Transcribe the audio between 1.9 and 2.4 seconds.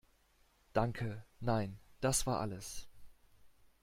das war